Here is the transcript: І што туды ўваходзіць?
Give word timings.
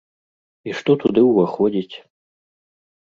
І 0.71 0.73
што 0.79 0.91
туды 1.05 1.19
ўваходзіць? 1.27 1.95